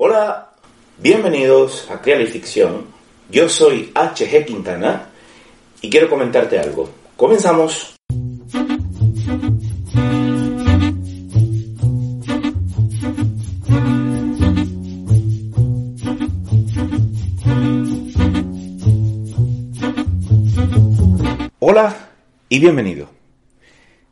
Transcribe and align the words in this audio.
Hola, 0.00 0.52
bienvenidos 0.98 1.90
a 1.90 2.00
Crear 2.00 2.20
y 2.20 2.26
Ficción. 2.26 2.84
Yo 3.32 3.48
soy 3.48 3.92
HG 3.96 4.44
Quintana 4.46 5.08
y 5.82 5.90
quiero 5.90 6.08
comentarte 6.08 6.56
algo. 6.56 6.88
Comenzamos. 7.16 7.96
Hola 21.58 21.96
y 22.48 22.60
bienvenido. 22.60 23.08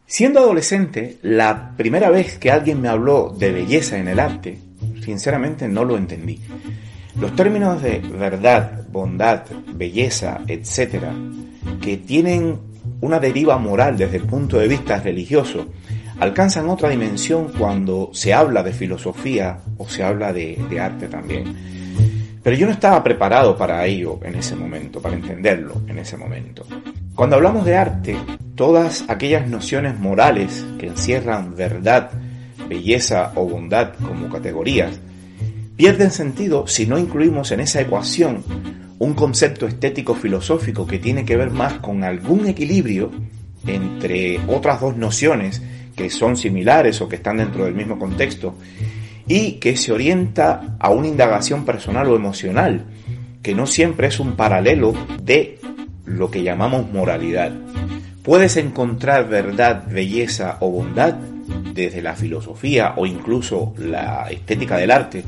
Siendo 0.05 0.41
adolescente, 0.41 1.18
la 1.23 1.77
primera 1.77 2.10
vez 2.10 2.38
que 2.38 2.51
alguien 2.51 2.80
me 2.80 2.88
habló 2.88 3.32
de 3.38 3.52
belleza 3.52 3.98
en 3.98 4.09
el 4.09 4.18
arte, 4.18 4.66
sinceramente 5.06 5.69
no 5.69 5.84
lo 5.84 5.96
entendí. 5.96 6.41
Los 7.20 7.34
términos 7.37 7.80
de 7.80 8.01
verdad, 8.01 8.87
bondad, 8.91 9.45
belleza, 9.73 10.40
etc., 10.49 11.04
que 11.80 11.96
tienen 11.96 12.59
una 13.01 13.21
deriva 13.21 13.57
moral 13.57 13.96
desde 13.96 14.16
el 14.18 14.24
punto 14.24 14.59
de 14.59 14.66
vista 14.66 14.99
religioso, 15.01 15.66
alcanzan 16.18 16.68
otra 16.68 16.88
dimensión 16.88 17.52
cuando 17.57 18.10
se 18.12 18.34
habla 18.34 18.65
de 18.65 18.73
filosofía 18.73 19.59
o 19.79 19.88
se 19.88 20.02
habla 20.02 20.32
de, 20.32 20.59
de 20.68 20.80
arte 20.80 21.07
también. 21.07 21.54
Pero 22.43 22.57
yo 22.57 22.66
no 22.66 22.73
estaba 22.73 23.02
preparado 23.02 23.57
para 23.57 23.84
ello 23.87 24.18
en 24.23 24.34
ese 24.34 24.57
momento, 24.57 25.01
para 25.01 25.15
entenderlo 25.15 25.82
en 25.87 25.99
ese 25.99 26.16
momento. 26.16 26.66
Cuando 27.15 27.37
hablamos 27.37 27.65
de 27.65 27.77
arte, 27.77 28.16
todas 28.57 29.04
aquellas 29.09 29.49
nociones 29.49 29.99
morales 29.99 30.66
que 30.79 30.87
encierran 30.87 31.54
verdad, 31.54 32.10
belleza 32.68 33.32
o 33.34 33.48
bondad 33.48 33.95
como 33.95 34.28
categorías, 34.28 34.98
pierden 35.76 36.10
sentido 36.10 36.66
si 36.66 36.86
no 36.86 36.98
incluimos 36.98 37.52
en 37.52 37.60
esa 37.60 37.80
ecuación 37.80 38.42
un 38.98 39.14
concepto 39.14 39.66
estético 39.66 40.14
filosófico 40.14 40.87
que 40.87 40.98
tiene 40.98 41.24
que 41.24 41.37
ver 41.37 41.50
más 41.50 41.74
con 41.74 42.02
algún 42.02 42.46
equilibrio 42.46 43.10
entre 43.66 44.40
otras 44.48 44.80
dos 44.80 44.96
nociones 44.96 45.60
que 45.94 46.10
son 46.10 46.37
similares 46.37 47.00
o 47.00 47.09
que 47.09 47.16
están 47.16 47.38
dentro 47.38 47.64
del 47.64 47.74
mismo 47.74 47.98
contexto 47.98 48.54
y 49.26 49.52
que 49.52 49.76
se 49.76 49.92
orienta 49.92 50.76
a 50.78 50.90
una 50.90 51.09
indagación 51.09 51.64
personal 51.64 52.09
o 52.09 52.16
emocional, 52.16 52.84
que 53.42 53.54
no 53.54 53.66
siempre 53.66 54.06
es 54.06 54.20
un 54.20 54.37
paralelo 54.37 54.94
de 55.22 55.59
lo 56.04 56.30
que 56.30 56.42
llamamos 56.42 56.90
moralidad. 56.92 57.52
Puedes 58.22 58.56
encontrar 58.56 59.28
verdad, 59.28 59.84
belleza 59.90 60.59
o 60.60 60.70
bondad 60.70 61.16
desde 61.77 62.02
la 62.02 62.16
filosofía 62.16 62.95
o 62.96 63.07
incluso 63.07 63.74
la 63.79 64.28
estética 64.31 64.78
del 64.78 64.91
arte 64.91 65.22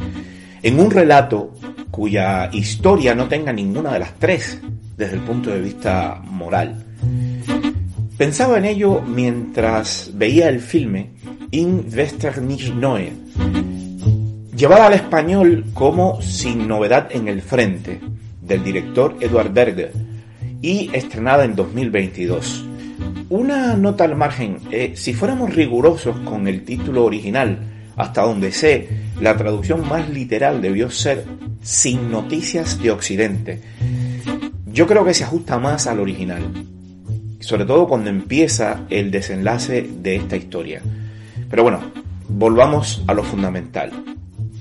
en 0.63 0.81
un 0.81 0.91
relato 0.91 1.55
cuya 1.91 2.49
historia 2.53 3.15
no 3.15 3.29
tenga 3.29 3.53
ninguna 3.53 3.93
de 3.93 3.99
las 4.01 4.15
tres 4.19 4.61
desde 4.97 5.15
el 5.15 5.21
punto 5.21 5.51
de 5.51 5.61
vista 5.61 6.21
moral. 6.25 6.85
Pensaba 8.17 8.59
en 8.59 8.65
ello 8.65 9.01
mientras 9.01 10.11
veía 10.15 10.49
el 10.49 10.61
filme 10.61 11.11
In 11.53 11.87
Wester 11.95 12.43
nicht 12.43 12.75
Neue, 12.75 13.13
llevada 14.57 14.87
al 14.87 14.95
español 14.95 15.67
como 15.73 16.21
Sin 16.21 16.67
novedad 16.67 17.09
en 17.13 17.29
el 17.29 17.41
frente, 17.43 18.01
del 18.43 18.65
director 18.65 19.17
Edward 19.21 19.53
Berger, 19.53 19.93
y 20.61 20.91
estrenada 20.93 21.45
en 21.45 21.55
2022. 21.55 22.68
Una 23.31 23.77
nota 23.77 24.05
al 24.05 24.17
margen, 24.17 24.59
eh, 24.71 24.93
si 24.95 25.13
fuéramos 25.13 25.55
rigurosos 25.55 26.17
con 26.21 26.49
el 26.49 26.65
título 26.65 27.05
original, 27.05 27.59
hasta 27.95 28.23
donde 28.23 28.53
sé, 28.53 28.89
la 29.21 29.37
traducción 29.37 29.87
más 29.87 30.09
literal 30.09 30.63
debió 30.63 30.91
ser 30.91 31.27
Sin 31.61 32.11
noticias 32.11 32.81
de 32.81 32.91
Occidente. 32.91 33.61
Yo 34.73 34.87
creo 34.87 35.05
que 35.05 35.13
se 35.13 35.25
ajusta 35.25 35.59
más 35.59 35.87
al 35.87 36.01
original, 36.01 36.43
sobre 37.41 37.67
todo 37.67 37.87
cuando 37.87 38.09
empieza 38.09 38.87
el 38.89 39.11
desenlace 39.11 39.83
de 39.83 40.17
esta 40.17 40.37
historia. 40.37 40.81
Pero 41.51 41.65
bueno, 41.65 41.81
volvamos 42.29 43.03
a 43.07 43.13
lo 43.13 43.25
fundamental. 43.25 43.91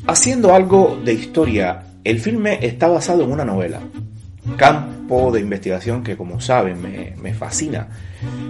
Haciendo 0.07 0.53
algo 0.53 0.99
de 1.05 1.13
historia, 1.13 1.84
el 2.03 2.19
filme 2.19 2.59
está 2.61 2.89
basado 2.89 3.23
en 3.23 3.31
una 3.31 3.45
novela, 3.45 3.79
campo 4.57 5.31
de 5.31 5.39
investigación 5.39 6.03
que 6.03 6.17
como 6.17 6.41
saben 6.41 6.81
me, 6.81 7.13
me 7.22 7.34
fascina. 7.34 7.88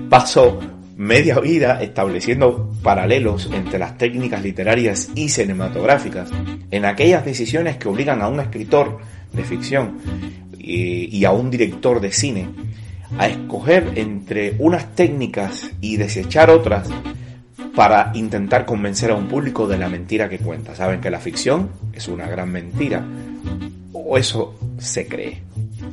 Paso 0.09 0.59
media 0.97 1.39
vida 1.39 1.81
estableciendo 1.81 2.73
paralelos 2.81 3.49
entre 3.53 3.77
las 3.77 3.97
técnicas 3.97 4.41
literarias 4.41 5.09
y 5.13 5.29
cinematográficas 5.29 6.29
en 6.71 6.85
aquellas 6.85 7.23
decisiones 7.23 7.77
que 7.77 7.87
obligan 7.87 8.21
a 8.21 8.27
un 8.27 8.39
escritor 8.39 8.97
de 9.31 9.43
ficción 9.43 9.99
y, 10.57 11.15
y 11.15 11.25
a 11.25 11.31
un 11.31 11.51
director 11.51 12.01
de 12.01 12.11
cine 12.11 12.47
a 13.17 13.27
escoger 13.27 13.93
entre 13.95 14.55
unas 14.59 14.95
técnicas 14.95 15.71
y 15.81 15.97
desechar 15.97 16.49
otras 16.49 16.89
para 17.75 18.11
intentar 18.15 18.65
convencer 18.65 19.11
a 19.11 19.15
un 19.15 19.27
público 19.27 19.67
de 19.67 19.77
la 19.77 19.87
mentira 19.87 20.27
que 20.27 20.39
cuenta. 20.39 20.75
Saben 20.75 20.99
que 20.99 21.11
la 21.11 21.19
ficción 21.19 21.69
es 21.93 22.07
una 22.07 22.27
gran 22.27 22.51
mentira, 22.51 23.05
o 23.93 24.17
eso 24.17 24.57
se 24.79 25.07
cree. 25.07 25.43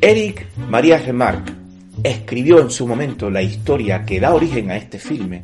Eric 0.01 0.47
María 0.69 0.97
Remarque 0.99 1.64
escribió 2.05 2.61
en 2.61 2.71
su 2.71 2.87
momento 2.87 3.31
la 3.31 3.43
historia 3.43 4.05
que 4.05 4.21
da 4.21 4.35
origen 4.35 4.71
a 4.71 4.77
este 4.77 4.99
filme 4.99 5.43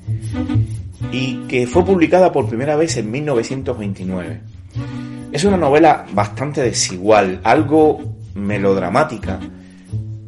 y 1.10 1.36
que 1.48 1.66
fue 1.66 1.84
publicada 1.84 2.30
por 2.30 2.46
primera 2.48 2.76
vez 2.76 2.98
en 2.98 3.10
1929. 3.10 4.40
Es 5.32 5.44
una 5.44 5.56
novela 5.56 6.04
bastante 6.12 6.62
desigual, 6.62 7.40
algo 7.42 8.00
melodramática, 8.34 9.40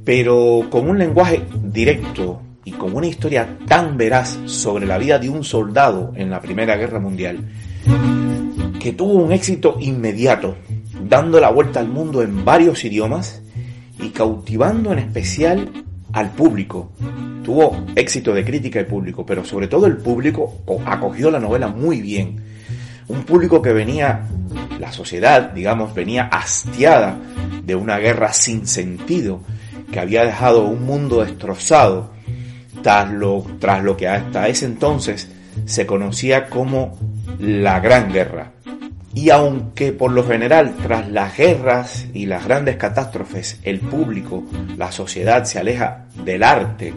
pero 0.04 0.66
con 0.70 0.88
un 0.88 0.98
lenguaje 0.98 1.44
directo 1.65 2.41
y 2.64 2.72
con 2.72 2.94
una 2.97 3.06
historia 3.06 3.59
tan 3.66 3.99
veraz 3.99 4.38
sobre 4.47 4.87
la 4.87 4.97
vida 4.97 5.19
de 5.19 5.28
un 5.28 5.44
soldado 5.44 6.12
en 6.16 6.31
la 6.31 6.41
Primera 6.41 6.76
Guerra 6.76 6.99
Mundial, 6.99 7.41
que 8.81 8.93
tuvo 8.93 9.14
un 9.14 9.32
éxito 9.32 9.76
inmediato, 9.81 10.56
dando 11.09 11.38
la 11.41 11.50
vuelta 11.50 11.81
al 11.81 11.88
mundo 11.88 12.22
en 12.22 12.44
varios 12.44 12.84
idiomas 12.84 13.43
y 14.00 14.09
cautivando 14.10 14.93
en 14.93 15.00
especial 15.00 15.69
al 16.12 16.30
público. 16.30 16.92
Tuvo 17.42 17.84
éxito 17.96 18.32
de 18.32 18.44
crítica 18.44 18.80
y 18.80 18.84
público, 18.84 19.26
pero 19.26 19.44
sobre 19.44 19.68
todo 19.68 19.86
el 19.86 19.96
público 19.96 20.62
acogió 20.86 21.30
la 21.30 21.40
novela 21.40 21.68
muy 21.68 22.00
bien. 22.00 22.40
Un 23.08 23.24
público 23.24 23.60
que 23.60 23.72
venía, 23.72 24.22
la 24.78 24.92
sociedad, 24.92 25.50
digamos, 25.50 25.94
venía 25.94 26.24
hastiada 26.24 27.16
de 27.64 27.74
una 27.74 27.98
guerra 27.98 28.32
sin 28.32 28.66
sentido, 28.66 29.40
que 29.90 30.00
había 30.00 30.24
dejado 30.24 30.64
un 30.66 30.84
mundo 30.84 31.24
destrozado, 31.24 32.12
tras 32.82 33.10
lo, 33.10 33.44
tras 33.58 33.82
lo 33.82 33.96
que 33.96 34.08
hasta 34.08 34.48
ese 34.48 34.66
entonces 34.66 35.30
se 35.64 35.86
conocía 35.86 36.48
como 36.48 36.98
la 37.38 37.80
Gran 37.80 38.12
Guerra. 38.12 38.52
Y 39.14 39.30
aunque 39.30 39.92
por 39.92 40.10
lo 40.12 40.24
general 40.24 40.74
tras 40.82 41.10
las 41.10 41.36
guerras 41.36 42.06
y 42.14 42.26
las 42.26 42.44
grandes 42.46 42.76
catástrofes 42.76 43.60
el 43.62 43.81
público, 43.81 44.42
la 44.76 44.90
sociedad 44.90 45.44
se 45.44 45.58
aleja 45.58 46.06
del 46.25 46.42
arte 46.42 46.94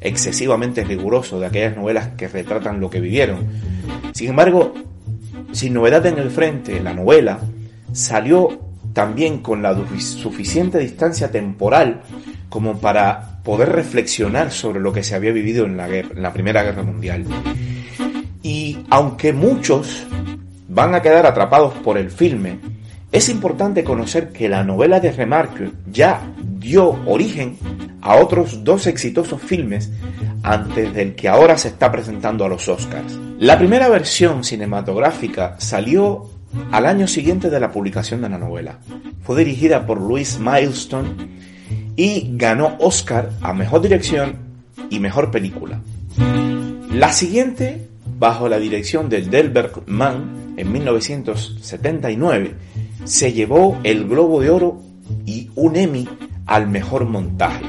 excesivamente 0.00 0.84
riguroso 0.84 1.40
de 1.40 1.46
aquellas 1.46 1.76
novelas 1.76 2.08
que 2.16 2.28
retratan 2.28 2.80
lo 2.80 2.90
que 2.90 3.00
vivieron, 3.00 3.46
sin 4.12 4.30
embargo, 4.30 4.74
sin 5.52 5.74
novedad 5.74 6.06
en 6.06 6.18
el 6.18 6.30
frente, 6.30 6.80
la 6.80 6.94
novela 6.94 7.40
salió 7.92 8.60
también 8.92 9.38
con 9.38 9.62
la 9.62 9.76
suficiente 9.98 10.78
distancia 10.78 11.30
temporal 11.30 12.02
como 12.48 12.78
para 12.78 13.40
poder 13.42 13.70
reflexionar 13.70 14.52
sobre 14.52 14.80
lo 14.80 14.92
que 14.92 15.02
se 15.02 15.14
había 15.14 15.32
vivido 15.32 15.66
en 15.66 15.76
la, 15.76 15.88
en 15.88 16.22
la 16.22 16.32
Primera 16.32 16.62
Guerra 16.62 16.82
Mundial. 16.82 17.24
Y 18.42 18.78
aunque 18.90 19.32
muchos 19.32 20.06
van 20.74 20.94
a 20.94 21.02
quedar 21.02 21.24
atrapados 21.24 21.72
por 21.74 21.96
el 21.96 22.10
filme, 22.10 22.58
es 23.12 23.28
importante 23.28 23.84
conocer 23.84 24.30
que 24.30 24.48
la 24.48 24.64
novela 24.64 24.98
de 24.98 25.12
Remarque 25.12 25.70
ya 25.86 26.20
dio 26.42 26.98
origen 27.06 27.56
a 28.00 28.16
otros 28.16 28.64
dos 28.64 28.88
exitosos 28.88 29.40
filmes 29.40 29.92
antes 30.42 30.92
del 30.92 31.14
que 31.14 31.28
ahora 31.28 31.56
se 31.56 31.68
está 31.68 31.92
presentando 31.92 32.44
a 32.44 32.48
los 32.48 32.68
Oscars. 32.68 33.16
La 33.38 33.56
primera 33.56 33.88
versión 33.88 34.42
cinematográfica 34.42 35.54
salió 35.58 36.28
al 36.72 36.86
año 36.86 37.06
siguiente 37.06 37.50
de 37.50 37.60
la 37.60 37.70
publicación 37.70 38.20
de 38.20 38.28
la 38.28 38.38
novela. 38.38 38.78
Fue 39.22 39.38
dirigida 39.38 39.86
por 39.86 40.00
Louis 40.00 40.40
Milestone 40.40 41.10
y 41.94 42.36
ganó 42.36 42.76
Oscar 42.80 43.30
a 43.40 43.52
Mejor 43.52 43.80
Dirección 43.80 44.36
y 44.90 44.98
Mejor 44.98 45.30
Película. 45.30 45.80
La 46.90 47.12
siguiente, 47.12 47.88
bajo 48.18 48.48
la 48.48 48.58
dirección 48.58 49.08
de 49.08 49.22
Delbert 49.22 49.86
Mann, 49.86 50.43
en 50.56 50.72
1979, 50.72 52.54
se 53.04 53.32
llevó 53.32 53.78
el 53.82 54.06
Globo 54.06 54.40
de 54.40 54.50
Oro 54.50 54.82
y 55.26 55.50
un 55.54 55.76
Emmy 55.76 56.08
al 56.46 56.68
Mejor 56.68 57.04
Montaje. 57.06 57.64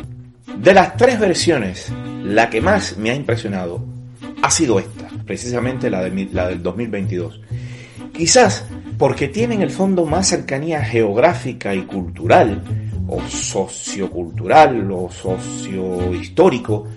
De 0.57 0.73
las 0.73 0.95
tres 0.97 1.19
versiones, 1.19 1.91
la 2.23 2.49
que 2.49 2.61
más 2.61 2.97
me 2.97 3.11
ha 3.11 3.15
impresionado 3.15 3.85
ha 4.41 4.51
sido 4.51 4.79
esta, 4.79 5.09
precisamente 5.25 5.89
la, 5.89 6.03
de, 6.03 6.29
la 6.31 6.47
del 6.47 6.61
2022. 6.61 7.41
Quizás 8.13 8.65
porque 8.97 9.27
tiene 9.27 9.55
en 9.55 9.61
el 9.61 9.71
fondo 9.71 10.05
más 10.05 10.29
cercanía 10.29 10.83
geográfica 10.83 11.75
y 11.75 11.81
cultural, 11.81 12.63
o 13.07 13.21
sociocultural, 13.21 14.89
o 14.91 15.09
sociohistórico, 15.11 16.87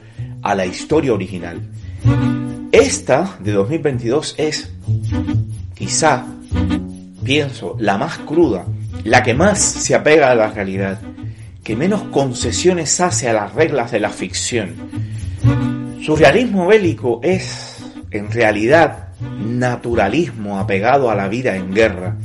a 0.42 0.54
la 0.54 0.64
historia 0.66 1.12
original. 1.12 1.60
Esta 2.70 3.38
de 3.40 3.52
2022 3.52 4.34
es, 4.38 4.70
quizá, 5.78 6.26
pienso, 7.22 7.76
la 7.78 7.96
más 7.96 8.18
cruda, 8.18 8.66
la 9.04 9.22
que 9.22 9.32
más 9.32 9.60
se 9.60 9.94
apega 9.94 10.32
a 10.32 10.34
la 10.34 10.50
realidad, 10.50 11.00
que 11.62 11.76
menos 11.76 12.02
concesiones 12.04 13.00
hace 13.00 13.28
a 13.28 13.32
las 13.32 13.54
reglas 13.54 13.92
de 13.92 14.00
la 14.00 14.10
ficción. 14.10 14.74
Su 16.02 16.16
realismo 16.16 16.66
bélico 16.66 17.20
es, 17.22 17.76
en 18.10 18.30
realidad, 18.30 19.10
naturalismo 19.38 20.58
apegado 20.58 21.10
a 21.10 21.14
la 21.14 21.28
vida 21.28 21.54
en 21.54 21.72
guerra, 21.72 22.16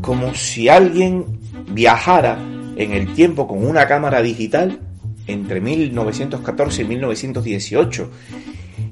como 0.00 0.34
si 0.34 0.68
alguien 0.68 1.38
viajara 1.70 2.38
en 2.76 2.92
el 2.92 3.12
tiempo 3.14 3.46
con 3.46 3.64
una 3.64 3.86
cámara 3.86 4.20
digital 4.20 4.80
entre 5.28 5.60
1914 5.60 6.82
y 6.82 6.84
1918 6.86 8.10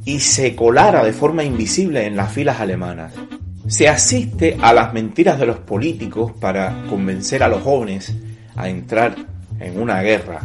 y 0.05 0.21
se 0.21 0.55
colara 0.55 1.03
de 1.05 1.13
forma 1.13 1.43
invisible 1.43 2.07
en 2.07 2.17
las 2.17 2.33
filas 2.33 2.61
alemanas. 2.61 3.13
Se 3.69 3.87
asiste 3.87 4.57
a 4.63 4.73
las 4.73 4.95
mentiras 4.95 5.39
de 5.39 5.45
los 5.45 5.59
políticos 5.59 6.33
para 6.41 6.85
convencer 6.89 7.43
a 7.43 7.49
los 7.49 7.63
jóvenes 7.63 8.15
a 8.57 8.71
entrar 8.71 9.15
en 9.61 9.79
una 9.79 10.01
guerra, 10.01 10.41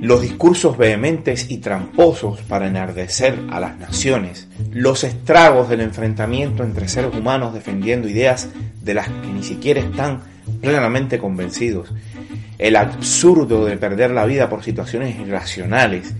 los 0.00 0.20
discursos 0.20 0.76
vehementes 0.76 1.50
y 1.50 1.58
tramposos 1.58 2.40
para 2.42 2.68
enardecer 2.68 3.38
a 3.50 3.58
las 3.58 3.78
naciones, 3.78 4.48
los 4.70 5.02
estragos 5.02 5.70
del 5.70 5.80
enfrentamiento 5.80 6.62
entre 6.62 6.88
seres 6.88 7.14
humanos 7.14 7.54
defendiendo 7.54 8.06
ideas 8.06 8.50
de 8.82 8.92
las 8.94 9.08
que 9.08 9.28
ni 9.28 9.42
siquiera 9.42 9.80
están 9.80 10.20
plenamente 10.60 11.18
convencidos, 11.18 11.94
el 12.58 12.76
absurdo 12.76 13.64
de 13.64 13.78
perder 13.78 14.10
la 14.10 14.26
vida 14.26 14.50
por 14.50 14.62
situaciones 14.62 15.18
irracionales 15.18 16.14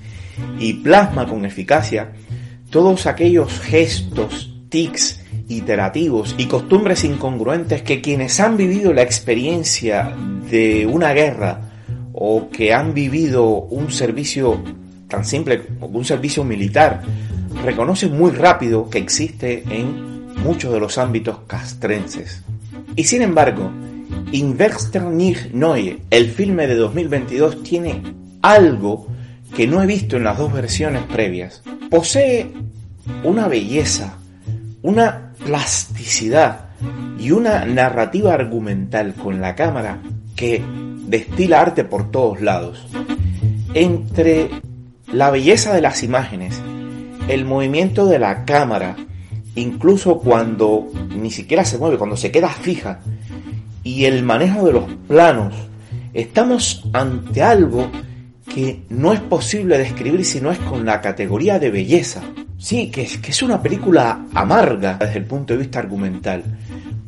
y 0.59 0.73
plasma 0.73 1.27
con 1.27 1.45
eficacia 1.45 2.13
todos 2.71 3.07
aquellos 3.07 3.61
gestos, 3.61 4.58
tics, 4.69 5.21
iterativos 5.49 6.35
y 6.39 6.47
costumbres 6.47 7.05
incongruentes 7.05 7.83
que 7.83 8.01
quienes 8.01 8.39
han 8.41 8.57
vivido 8.57 8.93
la 8.93 9.03
experiencia 9.03 10.15
de 10.51 10.87
una 10.87 11.13
guerra 11.13 11.61
o 12.13 12.49
que 12.51 12.75
han 12.75 12.95
vivido 12.95 13.49
un 13.49 13.91
servicio 13.91 14.63
tan 15.09 15.25
simple 15.25 15.63
como 15.81 15.99
un 15.99 16.05
servicio 16.05 16.45
militar, 16.45 17.03
reconocen 17.65 18.17
muy 18.17 18.31
rápido 18.31 18.91
que 18.91 18.99
existe 18.99 19.65
en 19.71 20.35
muchos 20.43 20.73
de 20.73 20.81
los 20.81 20.99
ámbitos 20.99 21.39
castrenses. 21.47 22.43
Y 22.95 23.05
sin 23.05 23.23
embargo, 23.23 23.71
Inverster 24.33 25.03
nicht 25.05 25.53
Neue, 25.53 26.01
el 26.11 26.31
filme 26.31 26.67
de 26.67 26.75
2022, 26.75 27.63
tiene 27.63 28.03
algo 28.43 29.09
que 29.57 29.67
no 29.67 29.83
he 29.83 29.87
visto 29.87 30.17
en 30.17 30.25
las 30.25 30.39
dos 30.39 30.53
versiones 30.53 31.03
previas. 31.05 31.63
Posee 31.91 32.51
una 33.25 33.49
belleza, 33.49 34.18
una 34.83 35.33
plasticidad 35.45 36.67
y 37.19 37.31
una 37.31 37.65
narrativa 37.65 38.35
argumental 38.35 39.15
con 39.15 39.41
la 39.41 39.55
cámara 39.55 40.01
que 40.37 40.63
destila 41.07 41.61
arte 41.61 41.85
por 41.85 42.11
todos 42.11 42.41
lados. 42.41 42.87
Entre 43.75 44.51
la 45.13 45.31
belleza 45.31 45.75
de 45.75 45.81
las 45.81 46.03
imágenes, 46.03 46.61
el 47.29 47.45
movimiento 47.45 48.07
de 48.07 48.19
la 48.19 48.45
cámara, 48.45 48.97
incluso 49.55 50.19
cuando 50.19 50.87
ni 51.17 51.31
siquiera 51.31 51.65
se 51.65 51.79
mueve, 51.79 51.99
cuando 51.99 52.17
se 52.17 52.31
queda 52.31 52.49
fija, 52.49 53.01
y 53.83 54.05
el 54.05 54.23
manejo 54.23 54.67
de 54.67 54.73
los 54.73 54.85
planos, 55.07 55.55
estamos 56.13 56.89
ante 56.93 57.43
algo 57.43 57.91
que 58.53 58.83
no 58.89 59.13
es 59.13 59.21
posible 59.21 59.79
describir 59.79 60.25
si 60.25 60.41
no 60.41 60.51
es 60.51 60.59
con 60.59 60.85
la 60.85 61.01
categoría 61.01 61.59
de 61.59 61.71
belleza. 61.71 62.23
Sí, 62.59 62.91
que 62.91 63.03
es, 63.03 63.19
que 63.19 63.31
es 63.31 63.43
una 63.43 63.63
película 63.63 64.27
amarga 64.35 64.99
desde 64.99 65.19
el 65.19 65.25
punto 65.25 65.55
de 65.55 65.61
vista 65.61 65.79
argumental, 65.79 66.43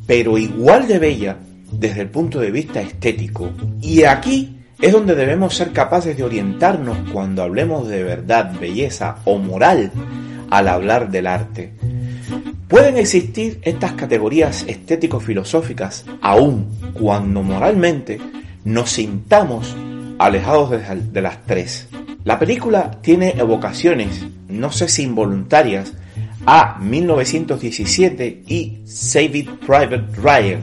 pero 0.07 0.37
igual 0.37 0.87
de 0.87 0.97
bella 0.97 1.37
desde 1.71 2.01
el 2.01 2.09
punto 2.09 2.39
de 2.39 2.51
vista 2.51 2.81
estético. 2.81 3.51
Y 3.81 4.03
aquí 4.03 4.57
es 4.79 4.91
donde 4.93 5.13
debemos 5.13 5.55
ser 5.55 5.71
capaces 5.71 6.17
de 6.17 6.23
orientarnos 6.23 6.97
cuando 7.11 7.43
hablemos 7.43 7.87
de 7.87 8.03
verdad, 8.03 8.53
belleza 8.59 9.17
o 9.25 9.37
moral 9.37 9.91
al 10.49 10.67
hablar 10.67 11.11
del 11.11 11.27
arte. 11.27 11.73
Pueden 12.67 12.97
existir 12.97 13.59
estas 13.63 13.93
categorías 13.93 14.63
estético-filosóficas 14.67 16.05
aún 16.21 16.69
cuando 16.93 17.43
moralmente 17.43 18.19
nos 18.63 18.91
sintamos 18.91 19.75
alejados 20.17 20.71
de 20.71 21.21
las 21.21 21.43
tres. 21.45 21.87
La 22.23 22.37
película 22.37 22.91
tiene 23.01 23.31
evocaciones, 23.37 24.25
no 24.47 24.71
sé 24.71 24.87
si 24.87 25.03
involuntarias, 25.03 25.93
a 26.45 26.77
1917 26.79 28.43
y 28.47 28.79
Save 28.85 29.47
Private 29.65 30.05
Ryan, 30.21 30.61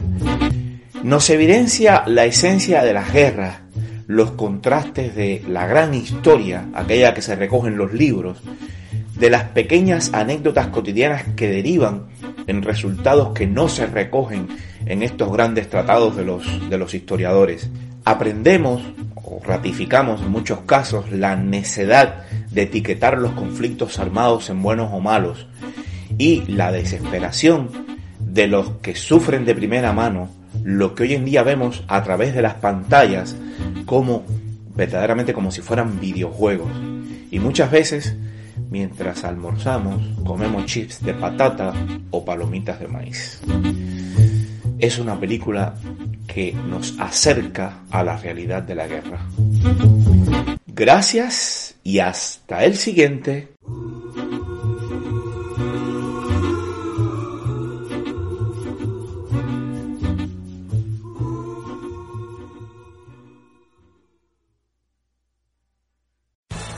nos 1.03 1.31
evidencia 1.31 2.05
la 2.07 2.25
esencia 2.25 2.83
de 2.85 2.93
las 2.93 3.13
guerras, 3.13 3.59
los 4.07 4.33
contrastes 4.33 5.15
de 5.17 5.43
la 5.49 5.67
gran 5.67 5.95
historia, 5.95 6.67
aquella 6.75 7.13
que 7.13 7.23
se 7.23 7.35
recoge 7.37 7.69
en 7.69 7.77
los 7.77 7.93
libros, 7.93 8.39
de 9.19 9.31
las 9.31 9.45
pequeñas 9.45 10.13
anécdotas 10.15 10.69
cotidianas 10.69 11.25
que 11.37 11.49
derivan 11.49 12.07
en 12.47 12.63
resultados 12.63 13.31
que 13.35 13.47
no 13.47 13.69
se 13.69 13.87
recogen 13.87 14.49
en 14.87 15.03
estos 15.03 15.33
grandes 15.33 15.69
tratados 15.69 16.17
de 16.17 16.25
los, 16.25 16.71
de 16.71 16.79
los 16.79 16.95
historiadores. 16.95 17.69
Aprendemos 18.05 18.83
ratificamos 19.45 20.23
en 20.23 20.31
muchos 20.31 20.61
casos 20.61 21.11
la 21.11 21.37
necedad 21.37 22.25
de 22.51 22.63
etiquetar 22.63 23.19
los 23.19 23.33
conflictos 23.33 23.99
armados 23.99 24.51
en 24.51 24.63
buenos 24.63 24.91
o 24.93 25.01
malos 25.01 25.47
y 26.19 26.43
la 26.47 26.73
desesperación 26.73 27.71
de 28.21 28.47
los 28.47 28.71
que 28.83 28.95
sufren 28.95 29.45
de 29.45 29.55
primera 29.55 29.93
mano 29.93 30.31
lo 30.65 30.95
que 30.95 31.05
hoy 31.05 31.15
en 31.15 31.25
día 31.25 31.43
vemos 31.43 31.85
a 31.89 32.03
través 32.03 32.35
de 32.35 32.43
las 32.43 32.55
pantallas 32.55 33.37
como 33.85 34.25
verdaderamente 34.75 35.33
como 35.33 35.51
si 35.51 35.61
fueran 35.61 36.01
videojuegos. 36.01 36.71
Y 37.31 37.39
muchas 37.41 37.71
veces, 37.71 38.17
mientras 38.71 39.25
almorzamos, 39.25 40.03
comemos 40.25 40.67
chips 40.67 41.03
de 41.03 41.15
patata 41.15 41.73
o 42.11 42.25
palomitas 42.25 42.81
de 42.81 42.89
maíz. 42.89 43.41
Es 44.79 44.99
una 44.99 45.19
película 45.19 45.75
que 46.29 46.53
nos 46.53 46.95
acerca 47.01 47.81
a 47.91 48.05
la 48.05 48.17
realidad 48.17 48.63
de 48.63 48.75
la 48.77 48.87
guerra. 48.87 49.19
Gracias 50.67 51.75
y 51.83 51.99
hasta 51.99 52.65
el 52.65 52.77
siguiente. 52.77 53.49